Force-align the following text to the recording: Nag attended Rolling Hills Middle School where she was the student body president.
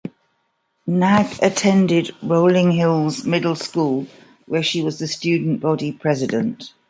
Nag 0.87 1.27
attended 1.43 2.09
Rolling 2.23 2.71
Hills 2.71 3.23
Middle 3.23 3.55
School 3.55 4.07
where 4.47 4.63
she 4.63 4.81
was 4.81 4.97
the 4.97 5.05
student 5.07 5.59
body 5.61 5.91
president. 5.91 6.73